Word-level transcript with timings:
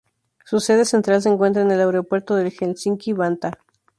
Su 0.45 0.59
sede 0.59 0.85
central 0.85 1.21
se 1.21 1.29
encuentra 1.29 1.61
en 1.61 1.69
el 1.69 1.79
Aeropuerto 1.79 2.33
de 2.33 2.47
Helsinki-Vantaa. 2.49 3.59